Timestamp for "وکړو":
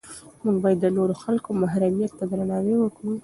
2.79-3.13